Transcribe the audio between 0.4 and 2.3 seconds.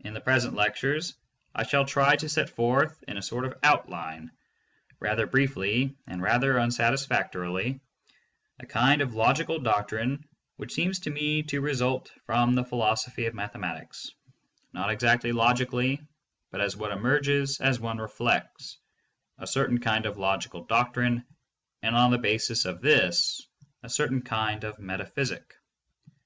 lectures, I shall try to